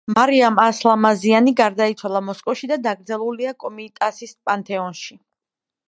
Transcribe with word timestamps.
მარიამ 0.17 0.55
ასლამაზიანი 0.61 1.53
გარდაიცვალა 1.59 2.23
მოსკოვში 2.31 2.71
და 2.73 2.81
დაკრძალულია 2.89 3.55
კომიტასის 3.67 4.37
პანთეონში. 4.49 5.25